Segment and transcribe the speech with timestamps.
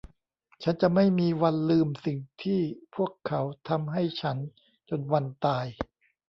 [0.63, 2.61] ฉันจะไม่มีวันลืมสิ่งที่
[2.95, 4.37] พวกเขาทำให้ฉัน
[4.89, 5.65] จนวันตาย